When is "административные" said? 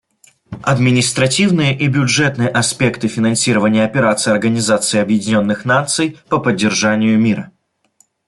0.63-1.77